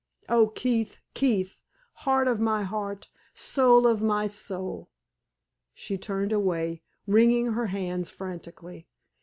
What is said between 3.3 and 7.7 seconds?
soul of my soul!" She turned away, wringing her